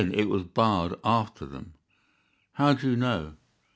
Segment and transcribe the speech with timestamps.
[0.01, 1.73] "Then it was barred after them."
[2.53, 3.35] "How do you know?"